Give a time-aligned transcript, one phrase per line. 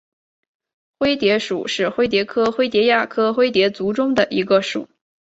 [0.97, 4.87] 灰蝶属是灰蝶科灰蝶亚科灰蝶族中的一个属。